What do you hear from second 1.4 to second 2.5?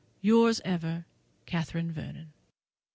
&c., CATHERINE VERNON.